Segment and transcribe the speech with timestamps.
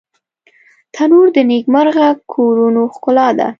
[0.93, 3.47] تنور د نیکمرغه کورونو ښکلا ده